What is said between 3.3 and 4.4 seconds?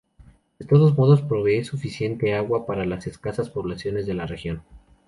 poblaciones de la